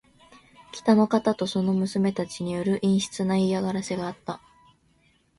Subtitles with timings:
[0.71, 4.41] 北の方とその娘たちによる陰湿な嫌がらせがあった。